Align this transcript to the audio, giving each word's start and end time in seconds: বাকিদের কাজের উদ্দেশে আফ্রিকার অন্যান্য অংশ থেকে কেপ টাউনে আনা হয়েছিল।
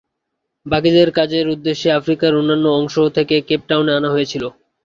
বাকিদের 0.65 1.07
কাজের 1.11 1.45
উদ্দেশে 1.47 1.89
আফ্রিকার 1.91 2.31
অন্যান্য 2.35 2.65
অংশ 2.79 2.95
থেকে 3.17 3.35
কেপ 3.47 3.61
টাউনে 3.69 3.91
আনা 3.95 4.09
হয়েছিল। 4.11 4.43